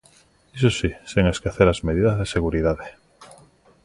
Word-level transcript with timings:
Iso 0.57 0.69
si, 0.77 0.89
sen 1.11 1.25
esquecer 1.33 1.67
as 1.69 1.83
medidas 1.87 2.15
de 2.19 2.25
seguridade. 2.35 2.85